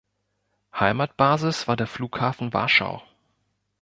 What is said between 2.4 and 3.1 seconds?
Warschau.